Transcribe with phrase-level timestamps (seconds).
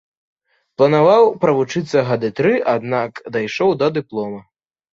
[0.81, 4.45] Планаваў правучыцца гады тры, аднак дайшоў да дыплома.